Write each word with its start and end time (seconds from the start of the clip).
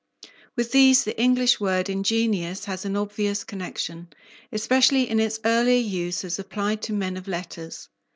With 0.55 0.71
these 0.71 1.03
the 1.03 1.15
English 1.21 1.59
word 1.59 1.87
ingenious 1.87 2.65
has 2.65 2.85
an 2.85 2.97
obvious 2.97 3.43
connection, 3.43 4.07
especially 4.51 5.07
in 5.07 5.19
its 5.19 5.39
earlier 5.45 5.77
use 5.77 6.23
as 6.25 6.39
applied 6.39 6.81
to 6.81 6.93
men 6.93 7.17
of 7.17 7.27
letters. 7.27 7.87